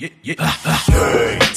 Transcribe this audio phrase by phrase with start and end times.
[0.00, 0.34] yeah, yeah,
[0.88, 1.54] yeah.